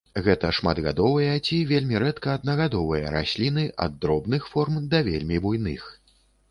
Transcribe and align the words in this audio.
Гэта 0.25 0.49
шматгадовыя 0.59 1.35
ці 1.45 1.59
вельмі 1.71 2.01
рэдка 2.05 2.33
аднагадовыя 2.39 3.13
расліны 3.17 3.67
ад 3.87 4.01
дробных 4.05 4.53
форм 4.55 4.83
да 4.97 5.07
вельмі 5.11 5.37
буйных. 5.47 5.83